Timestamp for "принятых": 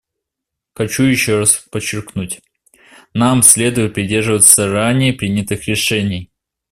5.13-5.67